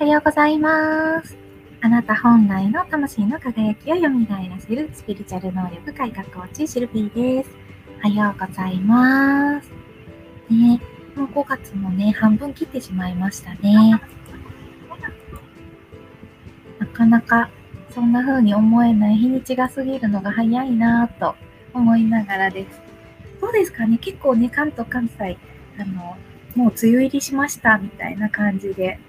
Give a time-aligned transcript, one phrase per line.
[0.00, 1.36] おはようございます。
[1.80, 4.08] あなた本来の魂の輝きを蘇ら
[4.60, 7.50] せるスピリチュアル能力改革コーチシルビーです。
[8.04, 9.72] おはようございます。
[10.48, 10.80] ね、
[11.16, 14.00] もう5月もね、半分切ってしまいましたね。
[16.78, 17.50] なかなか
[17.90, 21.34] そんな風に思えない日にちが過ぎるのが早いなぁと
[21.74, 22.80] 思いながらです。
[23.40, 23.98] どうですかね？
[23.98, 25.36] 結構ね、関東、関西、
[25.76, 26.16] あの、
[26.54, 29.00] もう梅雨入りしましたみたいな感じで、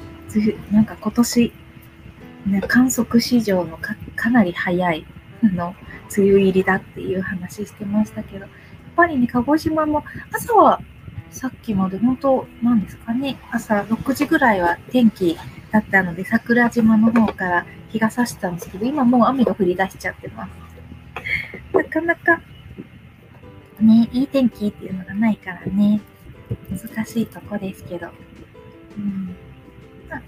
[0.72, 1.54] なんか今年、
[2.46, 5.06] ね、観測史上のかかなり早い
[5.44, 5.76] の
[6.16, 8.50] 梅雨入りだっていう話してましたけど、やっ
[8.96, 10.82] ぱりね、鹿児島も朝は
[11.32, 15.38] さっきまで本当、なんですかね、朝6時ぐらいは天気
[15.72, 20.52] だったので、桜島の方から日が差してたんですけど、今もう雨が降り出しちゃってます。
[21.74, 22.42] なかなか、
[23.80, 26.02] ね、いい天気っていうのがないからね、
[26.70, 28.10] 難しいとこですけど。
[28.98, 29.36] うん。
[30.10, 30.22] まあ、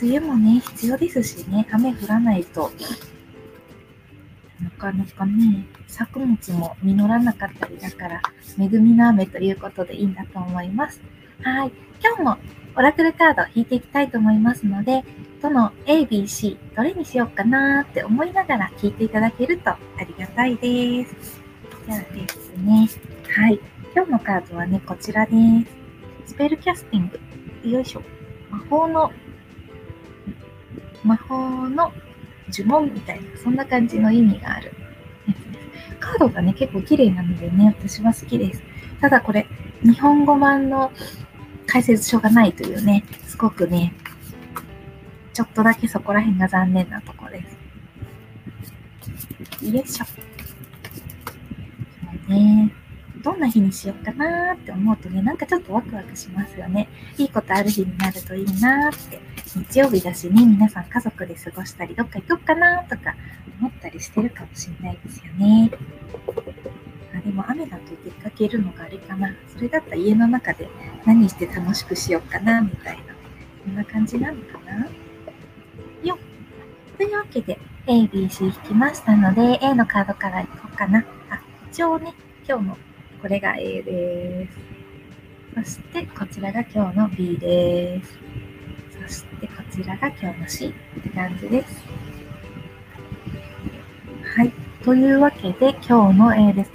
[0.00, 2.70] 梅雨もね、必要ですしね、雨降らないと、
[4.62, 8.22] なかなかね、作物も実らなかったりだから、
[8.58, 11.00] 恵みの雨ということでいいんだと思います。
[11.42, 11.72] はい。
[12.02, 12.38] 今日も
[12.76, 15.04] オラクルカード引いていきたいと思いますので、
[15.40, 21.40] どの A、B、C、どれにしようかなって思いながら聞いていただけるとありがたいです。
[21.86, 22.88] じゃあですね。
[23.28, 23.60] はい。
[23.94, 25.32] 今日のカードはね、こちらで
[26.26, 26.32] す。
[26.32, 27.10] スペルキャスティン
[27.62, 27.68] グ。
[27.68, 28.02] よいしょ。
[28.54, 29.12] 魔法の、
[31.02, 31.92] 魔法の
[32.52, 34.72] 呪文みたいな、そんな感じの意味がある
[35.26, 35.96] やつです。
[35.98, 38.62] カードがね、結構綺麗なのでね、私は好きです。
[39.00, 39.46] ただこれ、
[39.82, 40.92] 日本語版の
[41.66, 43.92] 解説書がないというね、すごくね、
[45.32, 47.44] ちょっとだけそこら辺が残念なところで
[49.60, 49.66] す。
[49.66, 50.04] よいしょ。
[52.30, 52.72] ね。
[53.24, 56.88] どんな日にしようかなーって思うとね、なんかちょっとワクワクしますよね。
[57.16, 59.18] いいことある日になるといいなーって。
[59.56, 63.14] 日曜日だしね、皆さん家族で過ごしたり、どっか行こうかなとか
[63.60, 65.70] 思ったりしてるかもしれないですよね。
[67.16, 69.34] あでも雨だと出かけるのがあれかな。
[69.54, 70.68] それだったら家の中で
[71.06, 73.02] 何して楽しくしようかな、みたいな。
[73.64, 74.86] そんな感じなのかな。
[76.02, 76.18] よ。
[76.98, 81.06] というわけで、A、B、C 引きましたので、A のカードからいこうかな。
[81.30, 81.40] あ、
[81.70, 82.12] 一応ね、
[82.46, 82.78] 今日の
[83.24, 84.46] これが A で
[85.64, 85.70] す。
[85.76, 88.18] そしてこちらが今日の B です。
[89.08, 91.82] そしてこちらが今日の C って感じです。
[94.36, 94.52] はい。
[94.84, 96.72] というわけで今日の A です。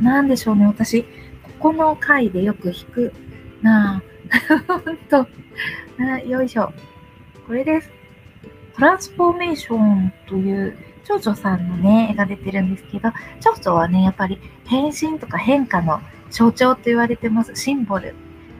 [0.00, 1.08] なんでしょうね、私、こ
[1.58, 3.12] この回でよく弾く
[3.60, 4.62] なぁ。
[4.84, 5.26] ほんと。
[6.24, 6.72] よいしょ。
[7.48, 7.90] これです。
[8.76, 14.38] トランスフォーメーションという蝶々さんのね、絵が出てるんですけど、蝶々はね、やっぱり
[14.70, 16.00] 変身とか変化の
[16.30, 17.56] 象徴と言われてます。
[17.56, 18.14] シンボル。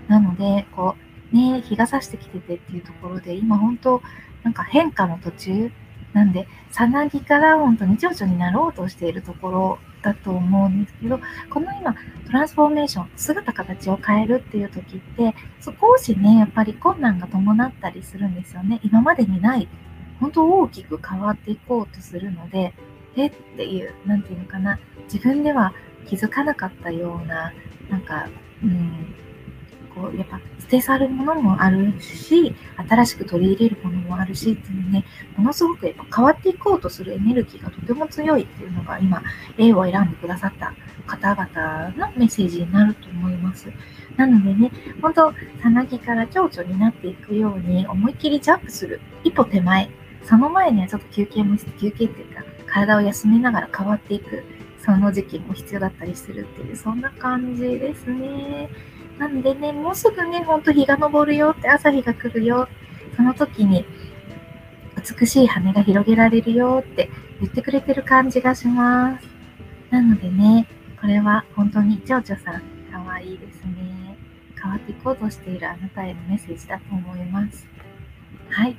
[0.08, 0.96] なので、こ
[1.32, 4.02] う、ね、日が差してきててっていうところで、今本当、
[4.42, 5.70] なんか変化の途中
[6.12, 11.94] なんで、さなぎから本当に蝶々になろうとしているところだと思うんですけど、この今、
[12.26, 18.80] トランスフォーメーション、姿形を変えるっていう時って、少しね、やっぱり困難が伴ったりするんですよね。
[18.82, 19.68] 今までにない
[20.18, 22.74] 本当大きく変わっていこうとするので、
[23.16, 25.72] えっていう、なんていうのかな、自分では
[26.06, 27.52] 気づかなかったような、
[27.88, 28.28] なんか、
[28.62, 29.14] うん、
[29.94, 32.54] こう、やっぱ捨て去るものもあるし、
[32.88, 35.04] 新しく取り入れるものもあるしっていうね、
[35.36, 39.22] ものすごくやっぱ変わっていこうとするエネルギーがとても強いっていうのが今、
[39.56, 40.74] 例を選んでくださった
[41.06, 43.68] 方々のメッセージになると思います。
[44.16, 49.90] なのでね、本当さなぎから蝶々になっていくように思いっきりジャンプする一歩手前、
[50.24, 54.44] その前にはちょっと休憩もして、休憩っていうか、体を休めながら変わっていく、
[54.84, 58.68] その時期も必要だったりするっていう、そんな感じですね。
[59.18, 62.68] なんでね、もうすぐね、ほんと日が昇るよって、朝日が来るよ、
[63.16, 63.84] その時に、
[65.18, 69.28] 美しい羽が広げられるよって言ってくれてる感じがします。
[69.90, 70.66] なのでね、
[71.00, 74.16] これは本当に蝶々さん、かわいいですね。
[74.62, 77.66] 変わっていこうとしているあなたへのメッセージだと思います。
[78.50, 78.76] はい。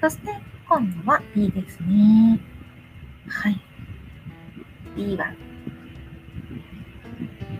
[0.00, 0.32] そして、
[0.68, 2.40] 今度は B ですね。
[3.28, 3.60] はい。
[4.96, 5.32] B は、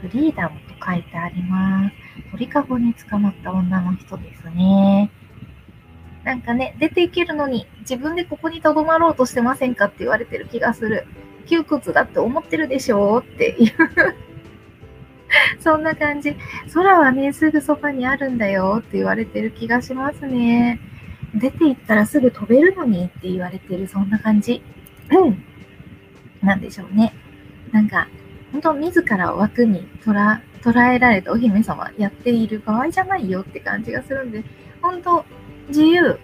[0.02, 1.94] フリーダムと書いてあります。
[2.32, 5.10] 鳥かごに捕まった女の人ですね。
[6.24, 11.06] なんかね、出ていけるのに、自分でここに留まろうとしてませんかって言われてる気がする。
[11.46, 13.22] 窮屈だって思ってるでしょう？
[13.22, 13.72] っていう。
[15.58, 16.36] そんな感じ。
[16.72, 20.78] 空はね、すぐそばにあるんだよって言われてる気がしますね。
[21.34, 24.62] 出て行ったらすぐ飛べるのにって言われてる、そんな感じ。
[25.10, 25.44] うん。
[26.42, 27.14] なんでしょうね。
[27.72, 28.08] なんか、
[28.52, 34.44] 本当自らを枠に捉捉えられたお姫様やっている場合じゃないよって感じがするんで、
[34.80, 35.24] 本当
[35.68, 36.18] 自由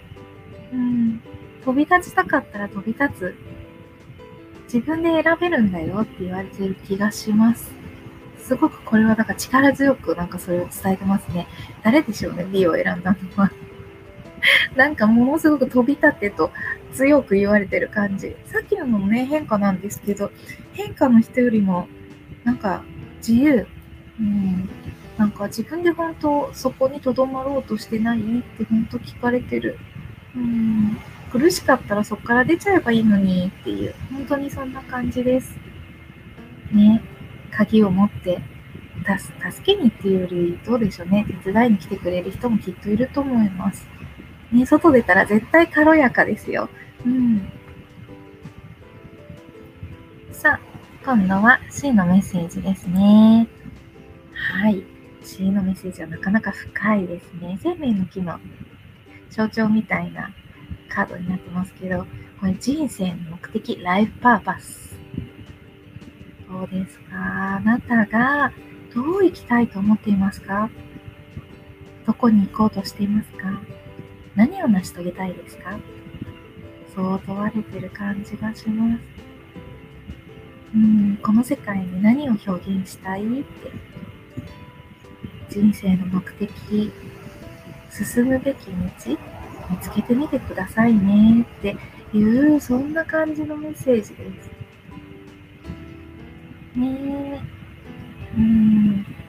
[0.72, 1.20] うん、
[1.64, 3.34] 飛び立ちたかったら飛び立つ。
[4.64, 7.72] 自分で選べるんだよって言われてる気がします。
[8.38, 11.46] すごくこれはなんか力強くなんかそれを伝えてますね。
[11.82, 13.50] 誰でしょうね、B を選んだのは。
[14.76, 16.50] なんかものすごく飛び立てと
[16.92, 18.36] 強く言われてる感じ。
[18.46, 20.30] さっきののもね、変化なんですけど、
[20.72, 21.88] 変化の人よりも、
[22.44, 22.82] なんか
[23.18, 23.66] 自由。
[24.20, 24.68] うん。
[25.16, 28.22] なんか自分で本当そこにとどまろうとしてないっ
[28.56, 29.78] て本当聞かれてる。
[30.36, 30.98] うん。
[31.30, 35.56] 苦しかったらそこから出ちゃえばいいのにっていう、本当にそんな感じです。
[36.72, 37.02] ね。
[37.50, 38.40] 鍵を持って
[39.50, 41.26] 助けにっていうより、どうでしょうね。
[41.42, 43.86] 手伝いに来てくれる人もきっといると思います。
[44.52, 46.68] ね、外出たら絶対軽やかですよ。
[47.04, 47.50] うん。
[50.32, 50.60] さあ、
[51.04, 53.46] 今度は C のメッセージですね。
[54.32, 54.82] はい。
[55.22, 57.58] C のメッセージはなかなか深いですね。
[57.62, 58.38] 生命の木の
[59.30, 60.30] 象徴みたいな
[60.88, 62.06] カードになってますけど、
[62.40, 64.96] これ人生の目的、ライフパーパス。
[66.48, 67.56] どうですか？
[67.56, 68.52] あなたが
[68.94, 70.70] どう生きたいと思っていますか？
[72.06, 73.60] どこに行こうとしていますか？
[74.38, 75.80] 何を成し遂げたいですか？
[76.94, 79.02] そう問われてる感じがします。
[80.74, 83.24] うん、この世界に何を表現したい？
[83.24, 83.72] って。
[85.50, 86.92] 人生の目的、
[87.90, 88.74] 進むべき道、
[89.70, 91.42] 見つけてみてくださいね。
[91.42, 91.76] って
[92.14, 94.50] いう、そんな感じのメッセージです。
[96.76, 97.42] ね。
[97.42, 97.42] え
[98.36, 98.87] うん、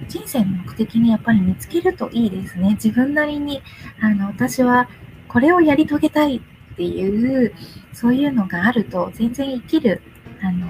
[0.10, 2.72] 人生の目的にやっぱり見つけるといいですね。
[2.72, 3.62] 自分なりに、
[4.02, 4.90] あの、私は
[5.30, 7.54] これをやり遂げたいっていう、
[7.94, 10.02] そういうのがあると、全然生きる、
[10.42, 10.68] あの、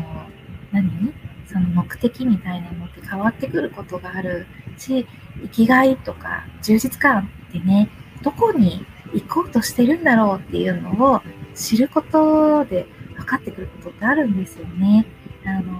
[0.71, 1.13] 何？
[1.51, 4.45] その目的みたいなのって変わってくることがある
[4.77, 5.07] し、
[5.41, 7.89] 生きがいとか充実感ってね、
[8.21, 8.85] どこに
[9.15, 11.23] 行こうとしてるんだろうっていうのを
[11.55, 12.85] 知ることで
[13.15, 15.07] 分かってくることってあるんですよね。
[15.43, 15.73] あの、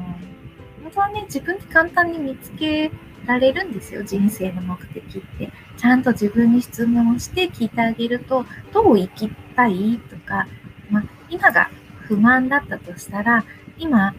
[0.81, 2.89] 本当はね、自分で簡単に見つけ
[3.29, 5.51] られるんですよ、人生の目的って。
[5.77, 10.47] ちゃんと自分に質問をして聞いてあげると、どう生きたいとか、
[10.89, 11.69] まあ、今が
[12.01, 13.45] 不満だったとしたら、
[13.77, 14.13] 今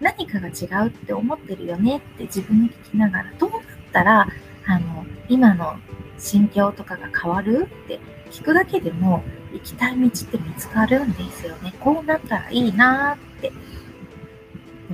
[0.00, 3.60] 何かが違うって思ってるよねって自分に聞きながら、どうなっ
[3.92, 4.28] たら、
[4.66, 5.76] あの、今の
[6.18, 7.98] 心境とかが変わるって
[8.30, 9.22] 聞くだけでも
[9.52, 11.74] 行きたい道って見つかるんですよね。
[11.80, 13.52] こうなったらいいなって。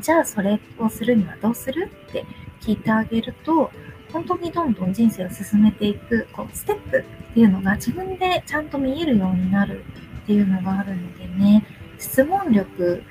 [0.00, 2.24] じゃあそれをするにはどうするって
[2.62, 3.70] 聞いてあげると、
[4.12, 9.84] 本当にどんどん人生を進めていく、こう、ステップっていうのが自分でちゃんと見えるようになる
[10.22, 11.64] っていうのがあるのでね、
[11.98, 13.02] 質問力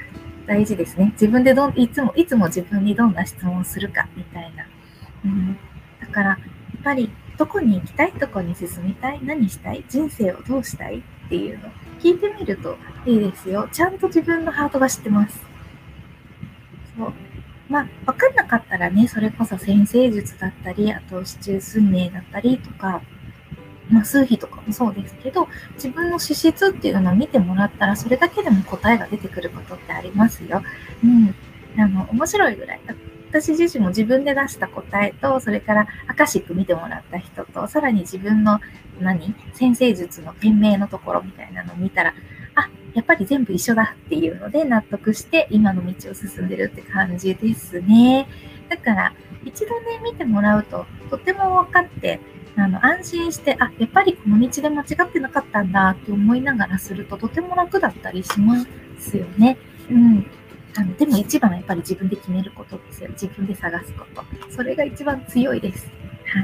[0.48, 1.12] 大事ですね。
[1.13, 4.65] 自分でどん、いつも、いつも自分にどんな質問をするかみたいな。
[5.25, 5.57] うん。
[6.00, 6.38] だから、や
[6.80, 8.12] っぱり、どこに行きたい？
[8.19, 9.19] どこに進みたい？
[9.24, 9.83] 何したい？
[9.89, 11.00] 人生をどうしたい？
[11.00, 11.69] っていうの
[12.00, 13.68] 聞いてみるといいですよ。
[13.71, 15.39] ちゃんと自分のハートが知ってます。
[17.71, 23.01] まあ、わかんなかったらね、それこそ先生術だったり、あと、市中水明だったりとか、
[23.89, 30.62] まあ、数比とかもそうですけど、自分の資質っていうのを見てもらったら、それだけでも答えが出てくることってありますよ。
[31.01, 31.33] うん。
[31.77, 32.81] あの、面白いぐらい。
[33.29, 38.60] 私自身も自分で出した答えと、それからアカシック見てもらった人と、さらに自分の
[39.00, 39.34] 何？
[39.53, 42.13] 先生術の店名のところみたいなのを見たら、
[42.93, 48.27] やっぱり全部一緒だっていうので納得して今の道を進んでるって感じですね。
[48.69, 49.13] だから
[49.45, 52.19] 一度ね、見てもらうととても分かって、
[52.55, 58.55] あの安心して、あ、やっぱりこの道で間違ってなかったんだって思いながらするととても楽だったりしま
[59.00, 59.57] すよね。
[59.89, 60.25] うん。
[60.77, 63.10] あのでも一番はやっぱり自分で決めることですよ。
[63.10, 64.24] 自分で探すこと。
[64.50, 65.91] それが一番強いです。
[66.25, 66.39] は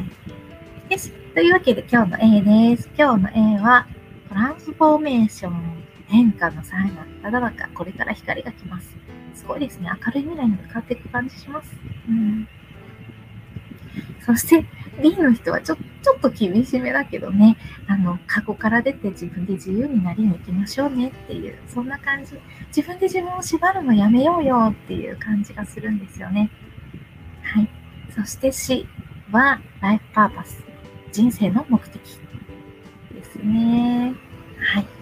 [0.90, 0.92] い。
[0.92, 1.12] よし。
[1.34, 2.42] というわけで今日の A
[2.76, 2.90] です。
[2.98, 3.88] 今日の A は
[4.28, 5.87] トランスフォーメーション。
[6.08, 8.96] 変化の際のただ中、これから光が来ます。
[9.34, 9.90] すごいですね。
[10.06, 11.70] 明るい未来に向かっていく感じします。
[12.10, 12.48] うん。
[14.26, 14.66] そして
[15.02, 22.34] B の人はちょちょっと厳しめだけどね、あの、過去から出て自分で自由になりに行きましょうねっていう、そんな感じ。
[22.76, 26.50] 自分で自分を縛るのやめようよっていう感じがするんですよね。
[27.44, 27.70] はい。
[28.16, 28.88] そして C
[29.32, 30.64] はライフパーパス。
[31.12, 32.02] 人生の目的
[33.14, 34.14] ですね。
[34.60, 34.97] はい。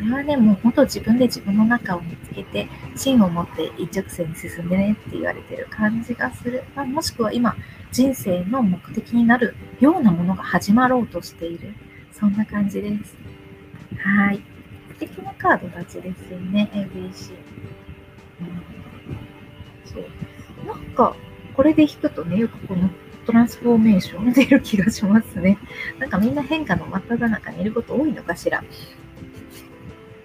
[0.00, 6.64] これはね、もう本当自分で自分の中を見つけて、芯を持って一直線に進んでねって言われてる感じがする。
[6.74, 7.54] まあ、もしくは今、
[7.92, 11.74] 人生の目的になるようなものが始まろうとしている。
[12.12, 13.16] そんな感じです。
[13.98, 14.40] はい。
[14.92, 17.32] 素敵なカードたちですよね、ABC。
[18.40, 18.62] うん、
[19.84, 20.66] そう。
[20.66, 21.14] なんか、
[21.54, 22.88] これで弾くとね、よくこの
[23.26, 25.58] トランスフォーメーション出る気がしますね。
[25.98, 28.64] なんかみんな変化の真っ只中にいること多いのかしら。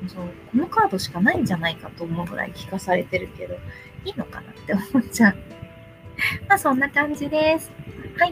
[0.08, 3.56] そうこのカードしかないんじゃないかと思うぐらい聞かされてるけど、
[4.06, 5.36] いいのかなって思っちゃう。
[6.48, 7.72] まあそんな感じです。
[8.18, 8.30] はい。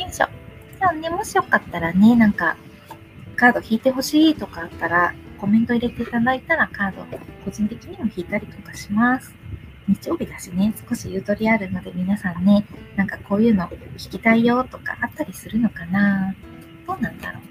[0.00, 0.26] よいしょ。
[0.78, 2.56] じゃあね、もしよかったらね、なんか、
[3.36, 7.04] カード引いてほしいとかあったら、コメント入れていただいたらカード、
[7.44, 9.34] 個人的にも引いたりとかします。
[9.86, 12.64] 日曜日だしね、少しゆとりあるので皆さんね、
[12.96, 13.68] なんかこういうの
[13.98, 16.34] 聞きたいよとかあったりするのかな
[16.86, 17.42] どうなんだろう。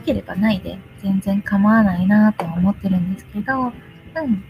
[0.00, 4.44] ければないで全然構わないなとは思ってるんですけど、うん。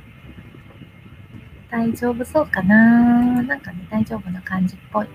[1.70, 5.08] 大丈夫そうかななんかね、大丈夫な感じっぽい。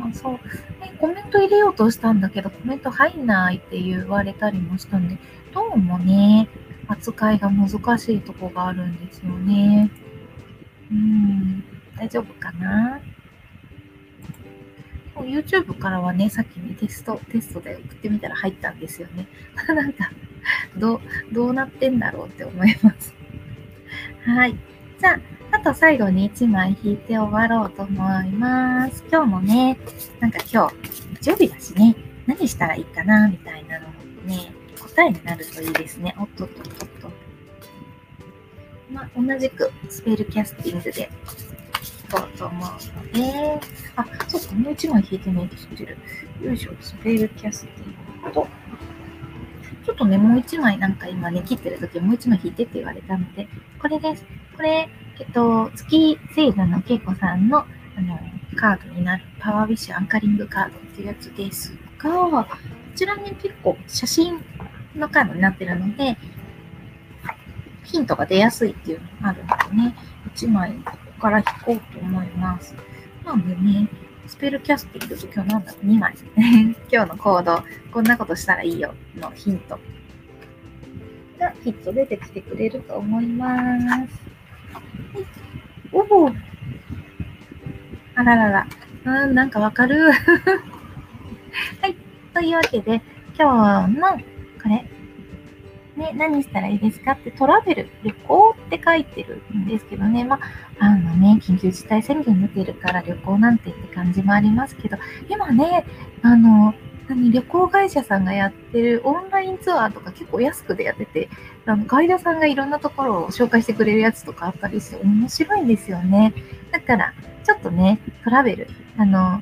[0.00, 0.40] あそう、
[0.82, 0.96] え。
[0.98, 5.18] コメント入れようとしたんだけど、コメント入んないって言われたりもしたんで、
[5.52, 6.48] どうもね、
[6.88, 9.90] 扱いが難しいとこがあるんですよね。
[10.90, 11.64] うん、
[11.96, 13.00] 大丈夫かな？
[15.24, 19.26] YouTube からはね、さっきね、テスト、テストで送ってみたら入ったんですよね。
[19.68, 20.10] なんか、
[20.76, 21.00] どう、
[21.32, 23.14] どうなってんだろうって思います。
[24.26, 24.56] はい。
[24.98, 25.20] じゃ
[25.52, 29.04] あ、あと最後に1枚引いて終わろうと思います。
[29.10, 29.78] 今日もね、
[30.20, 30.74] なんか今日、
[31.20, 31.94] 日曜日だしね、
[32.26, 33.86] 何したらいいかな、みたいなの
[34.26, 36.14] ね、答えになるといいですね。
[36.18, 37.12] おっとっとっとっと。
[38.90, 41.10] まあ、同じくスペルキャスティングで
[42.10, 43.60] こうと思うので、
[43.96, 45.98] あ、そうか、もう一枚引いてないと知ってる。
[46.42, 48.46] よいしょ、スペルキャスティングと、
[49.84, 53.48] ちょっとね、もう一枚なんか今ね、切ってる時もう一枚引いてって言われたので、
[53.80, 54.24] これです。
[54.56, 57.64] これ、えっと、月星座のけいこさんの、あ
[58.00, 58.18] の、
[58.56, 62.46] カードになるパワーウィッシュアンカリングカードっていうやつですが、こ
[62.94, 64.40] ちらに結構写真
[64.94, 66.16] のカードになってるので、
[67.84, 69.96] ヒントが出やすいっていうのがあるのでね、
[70.34, 70.74] 1枚
[71.16, 72.74] から引こうと思います。
[73.24, 73.88] なのでね、
[74.26, 75.72] スペルキャスティングと今日なんだ？
[75.72, 76.14] ろう ?2 枚。
[76.92, 79.78] 今日のコード、こんなことしたらいいよのヒント
[81.38, 83.48] がきっと出てきてくれると思いま
[84.08, 84.26] す。
[85.92, 86.30] おお
[88.14, 88.66] あららら。
[89.04, 90.10] うん、なんかわかる。
[90.10, 91.94] はい。
[92.34, 93.00] というわけで、
[93.38, 94.84] 今日のこれ、
[95.96, 100.40] ね、何したらいいですかってトラベル、旅行って書いてるんですけどね、ま
[100.80, 104.96] あ、あのね、緊急事態宣言出てるから旅行なんてって感じもありますけど、
[105.28, 105.86] 今ね、
[106.22, 106.74] あの、
[107.08, 111.28] 何旅行会社さんがやってるオンラインツアーとか結構安くでやってて、
[111.64, 116.34] あのガイドさんがいろんなところを紹介してくれるやつとかあったりして面白いんですよね。
[116.72, 119.40] だから、ちょっとね、トラベル、あの、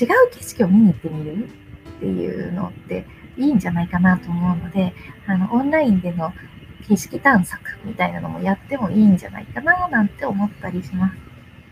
[0.00, 1.48] 違う景色を見に行ってみる
[1.96, 3.06] っていうのって
[3.36, 4.94] いいんじゃないかなと思うので、
[5.26, 6.32] あの、オンラインでの
[6.88, 11.16] 景色探索みたいなのもやってもいいんじゃないかななんて思ったりします。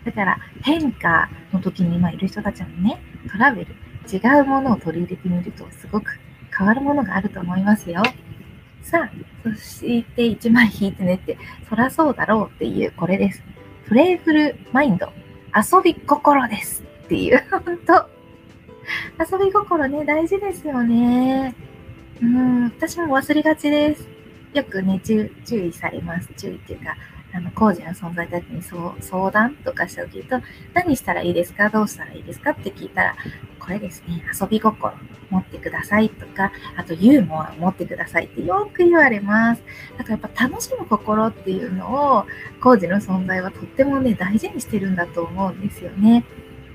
[0.04, 3.00] だから変化の時に今いる人たちもね、
[3.30, 3.74] トラベル、
[4.12, 6.18] 違うものを取り入れてみるとすごく
[6.56, 8.02] 変わるものがあると思いますよ。
[8.82, 9.10] さあ、
[9.44, 11.38] そして1枚引いてねって、
[11.68, 13.42] そらそうだろうっていうこれです。
[13.86, 15.12] プレイフルマインド、
[15.54, 18.10] 遊び心ですっていう、本当
[19.36, 21.54] 遊び心ね、大事ですよね。
[22.20, 24.11] うん、私も忘れがちです。
[24.52, 26.28] よくね、注意されます。
[26.36, 26.96] 注意っていうか、
[27.34, 30.40] あの、工事の存在たちに相談とかした時と、
[30.74, 31.70] 何したらいいですか？
[31.70, 32.50] どうしたらいいですか？
[32.50, 33.16] って聞いたら、
[33.58, 34.92] これですね、遊び心
[35.30, 39.62] 持ってくださいとか、あとユーモア持ってくださいってよく言われます。
[39.96, 42.26] だからやっぱ楽しむ心っていうのを、
[42.60, 46.24] 工事の存在はとってもね、大事にしてるんだと思うんですよね。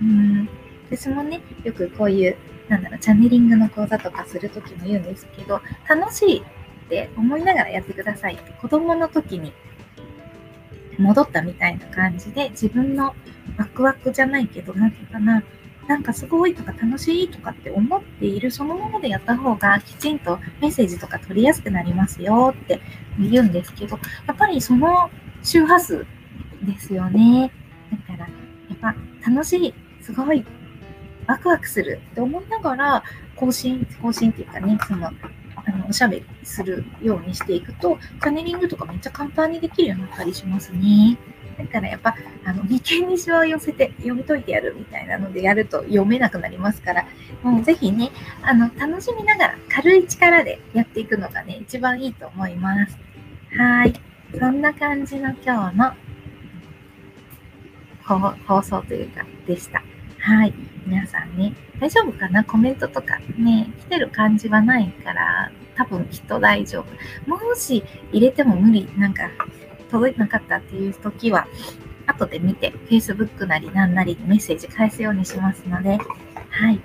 [0.02, 0.50] うん
[0.90, 2.38] 私もね、よくこういう、
[2.70, 6.44] なんだろう、チャネリングの講座とかするときも言うんですけど、楽しい
[6.88, 9.52] って思いながらやってくださいって、子供の時に
[10.98, 13.14] 戻ったみたいな感じで、自分の
[13.58, 15.44] ワクワクじゃないけど、なんていうかな、
[15.88, 22.82] なんかすごいとか楽しいとかって思っているそのものでやった方がきちんとメッセージとか取りやすくなりますよって
[23.20, 25.10] 言うんですけど、やっぱりその
[25.44, 26.06] 周波数
[26.64, 27.52] ですよね。
[27.92, 30.46] だから、やっぱ楽しい、すごい
[31.28, 33.04] ワクワクするって思いながら、
[33.36, 35.12] 更新、更新っていうかね、その、
[35.68, 41.18] あの、おしゃべりするようにしていくと、チャネリングとかめっちゃ簡単にできるようになったりしますね。
[41.58, 47.06] だからやっぱ、あの、眉間にしわを寄せて読み解いてやるみたいなのでやると読めなくなりますから、
[47.44, 48.12] もうぜひね、
[48.44, 52.98] あの、楽しみながら軽い力でやっていくのがね、一番いいと思います。
[53.58, 53.94] はい。
[54.38, 55.94] そんな感じの今日の
[58.48, 59.84] 放送というか、でした。
[60.20, 60.54] はい。
[60.86, 62.44] 皆さんね、大丈夫かな？
[62.44, 66.86] コメントとかね、来てる感じはないから、多分きっと大丈
[67.28, 67.30] 夫。
[67.30, 69.30] もし入れても無理、なんか
[69.92, 71.48] 届いてなかったっていう時は、
[72.08, 76.00] 後で見て、Facebook なりなんなりメッセージ返すようにしますので、
[76.50, 76.80] はい。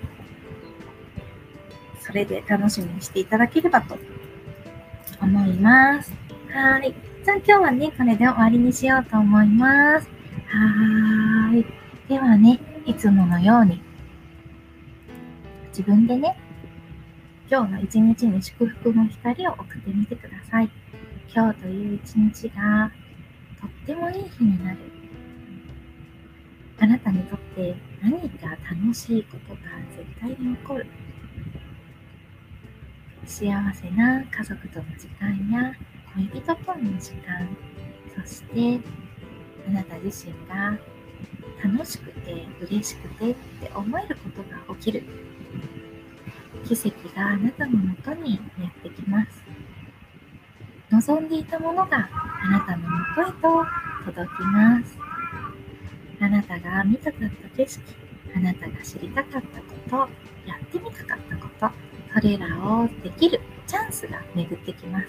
[2.01, 3.97] それで楽しみにしていただければと
[5.21, 6.13] 思います。
[6.51, 6.95] はい。
[7.25, 10.09] じゃあ今日はね、これで終わりにしようと思います。
[10.49, 11.67] はーい。
[12.09, 13.81] ではね、いつものように、
[15.73, 16.37] 自分でね、
[17.51, 20.69] 今日の一日に祝福の光を送ってみてください。
[21.35, 22.93] 今日という一日が
[23.59, 24.79] とってもいい日になる。
[26.79, 29.61] あなたにとって何か楽しいことが
[29.97, 30.87] 絶対に起こる。
[33.25, 35.73] 幸せな家族との時間や
[36.15, 37.49] 恋人との時間、
[38.23, 38.79] そして
[39.67, 40.77] あなた自身が
[41.63, 45.03] 楽しくて嬉しくてって思えることが起きる。
[46.65, 49.45] 奇跡があなたのもとにやってきます。
[50.91, 52.09] 望んでいたものが
[52.43, 53.67] あなたのもとへと
[54.13, 54.99] 届きます。
[56.21, 57.83] あなたが見たかった景色、
[58.37, 59.97] あなたが知りたかったこと、
[60.49, 61.71] やってみたかったこと、
[62.15, 65.01] それらをできるチャンスが巡ってきま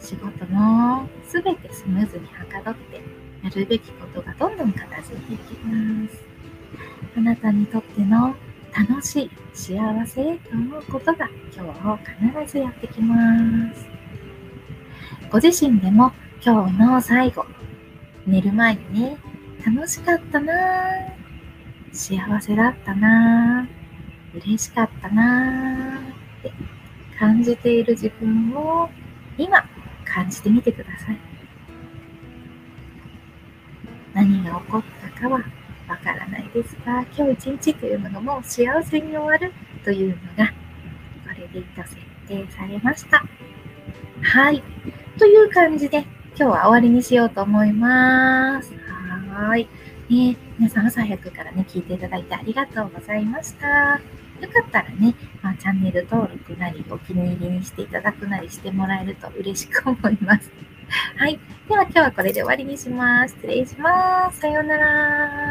[0.00, 0.08] す。
[0.08, 3.00] 仕事もすべてスムーズにはかどって
[3.44, 6.16] やるべきことがどんどん片付いていきます。
[7.16, 8.34] あなたにとっての
[8.76, 13.16] 楽しい幸せと思うことが今日必ずやってきま
[13.74, 13.86] す。
[15.30, 17.44] ご自身でも今日の最後、
[18.26, 19.18] 寝る前にね、
[19.64, 20.52] 楽しかったな
[21.92, 23.68] 幸せだったな
[24.34, 26.00] 嬉しかったな
[26.40, 26.50] って
[27.18, 28.88] 感じている自分を
[29.38, 29.64] 今
[30.04, 31.33] 感じてみてください。
[34.14, 35.40] 何が起こったかは
[35.88, 39.52] わからないですが、今日一日というものも幸せに終わる
[39.84, 40.54] というのが、こ
[41.36, 41.96] れでと設
[42.28, 43.24] 定されました。
[44.22, 44.62] はい。
[45.18, 46.06] という感じで、
[46.36, 48.72] 今日は終わりにしようと思います。
[49.34, 49.68] はい。
[50.08, 54.00] ね、皆さん朝早くからね、聞いていただいてありがとうございました。
[54.40, 60.50] よかったらね、まあ、チャンネル登録なり、お気に入りにしていただくなりしてもらえると嬉しく思います。
[61.16, 61.38] はい。
[61.68, 63.34] では今日はこれで終わりにします。
[63.36, 64.40] 失礼します。
[64.40, 65.43] さようなら。